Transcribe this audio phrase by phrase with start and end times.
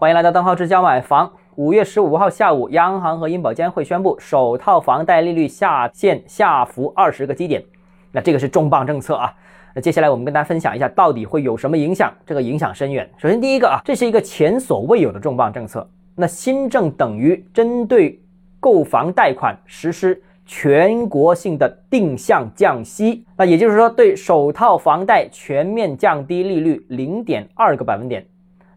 [0.00, 1.28] 欢迎来到邓浩之教买房。
[1.56, 7.60] 五月十五号下午，央行和银保监会宣布首套房贷利率下限下浮二十个基点，
[8.12, 9.34] 那这个是重磅政策啊。
[9.74, 12.14] 那接下来我们跟大家分享一下，到底会有什么影响？
[12.24, 13.10] 这个影响深远。
[13.16, 15.84] 首先第一个啊，这是一个前所未有的重磅政策。
[16.14, 18.22] 那新政等于针对
[18.60, 28.24] 购房贷款实施全国性的定向降息，那也就是说，对首套房贷全面降低利率零点二个百分点。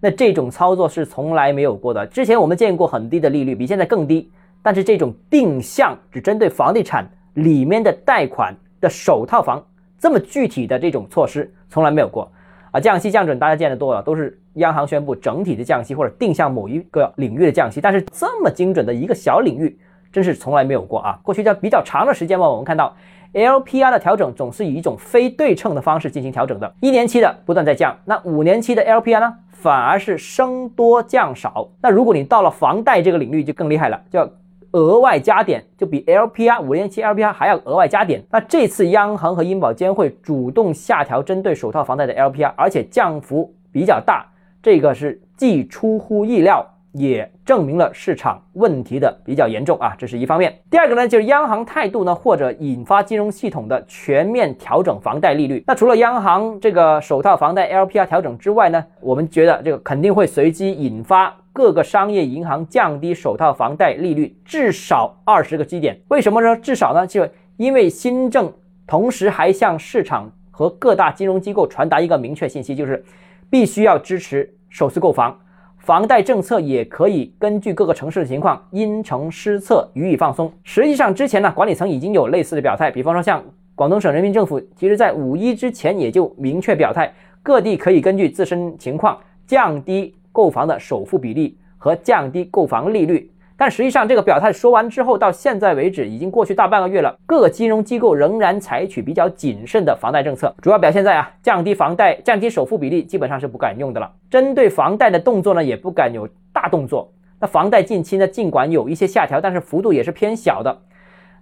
[0.00, 2.06] 那这种操作是从来没有过的。
[2.06, 4.30] 之前我们见过很低的利率，比现在更低，
[4.62, 9.64] 但是这种定向只针对房地产里面的贷款的首套房
[9.98, 12.32] 这么具体的这种措施从来没有过
[12.70, 12.80] 啊！
[12.80, 19.78] 降息降准大家见得多了，都是央行宣布整体的降息或者定向某一个领域的降息，但是这么精准的一个小领域，
[20.10, 21.20] 真是从来没有过啊！
[21.22, 22.96] 过去在比较长的时间嘛，我们看到。
[23.32, 31.68] LPR 的调整总是以一种非对称的方式进行调整的，一年期的不断在降，那五年期的 LPR 呢，反而是升多降少。
[31.82, 34.28] 那如果你到了房贷这个领域就更厉害了，叫
[34.72, 38.22] 额外加点，就比 LPR 五年期 LPR 还要额外加点。
[38.30, 44.24] 那这次央行和银保监会主动下调针对首套房贷的 LPR，而且降幅比较大，
[44.62, 46.64] 这个是既出乎意料。
[46.92, 50.60] 也证明了市场问题的比较严重啊，这是一方面。
[50.70, 55.62] 第二个呢，就是央行态度呢，或者引发金融系统的全面调整房贷利率。
[55.66, 66.00] 那除了央行这个首套房贷 LPR 调整之外呢，我们觉得这个肯定会随机引发各个商业银行降低首套房贷利率至少二十个基点。
[66.08, 67.06] 为什么呢至少呢？
[67.06, 68.52] 就因为新政
[68.86, 73.04] 同时还向市场和各大金融机构传达一个明确信息，就是
[73.48, 75.38] 必须要支持首次购房。
[75.80, 80.52] 房贷政策也可以根据各个城市的情况因城施策予以放松。
[80.62, 83.42] 实际上，之前呢，管理层已经有类似的表态，比方说像
[83.74, 87.10] 广东省人民政府，其实在五一之前也就明确表态，
[87.42, 93.30] 各地可以根据自身情况降低购房的首付比例和降低购房利率。
[93.60, 104.10] 但实际上，这个表态说完之后，到现在为止已经过去大半个月了，各金融机构仍然采取比较谨慎的房贷政策，主要表现在啊，降低房贷、降低首付比例，基本上是不敢用的了。
[104.30, 107.12] 针对房贷的动作呢，也不敢有大动作。
[107.38, 110.80] 那房贷近期呢，尽管有一些下调，但是幅度也是偏小的。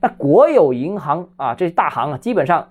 [0.00, 2.66] 那国有银行啊，这些大行啊，基本上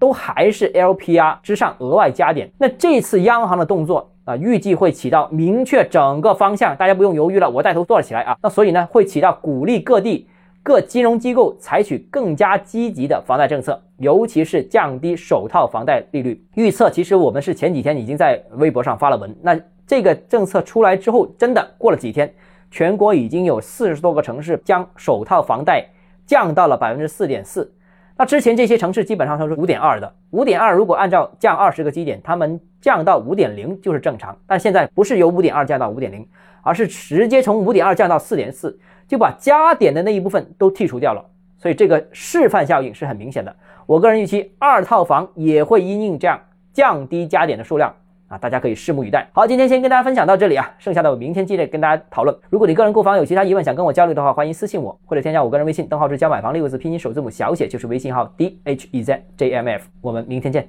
[0.00, 2.50] 都还是 LPR 之上额外加点。
[2.58, 4.10] 那这次央行的动作。
[4.28, 8.36] 啊，预计会起到明确整个方向，大家不用犹豫了，我带头做了起来啊。
[8.42, 10.28] 那所以呢，会起到鼓励各地
[10.62, 16.44] 各金融机构采取更加积极的房贷政策，尤其是降低首套房贷利率。
[16.56, 22.30] 预测其实我们是前几天已经在微博上发了文，那这个政策出来之后，真的过了几天，
[22.70, 25.82] 全国已经有四十多个城市将首套房贷
[26.26, 27.72] 降到了百分之四点四。
[28.18, 34.36] 那之前这些城市基本上都是五点二的，五点二如果按照降二十个基点，他们降到五点零就是正常。
[34.44, 36.28] 但现在不是由五点二降到五点零，
[36.62, 38.76] 而是直接从五点二降到四点四，
[39.06, 41.24] 就把加点的那一部分都剔除掉了。
[41.58, 43.54] 所以这个示范效应是很明显的。
[43.86, 46.40] 我个人预期二套房也会因应这样
[46.72, 47.94] 降低加点的数量。
[48.28, 49.26] 啊，大家可以拭目以待。
[49.32, 52.36] 好，今天先跟大家分享到这里啊，剩下的我明天接着跟大家讨论。
[52.50, 59.86] 如果你个人购房有其他疑问想跟我交流的话，欢迎私信我或者添加我个人微信，邓浩志教买房六个字拼音首字母小写就是微信号 d h e z j m f。
[60.00, 60.66] 我们明天见。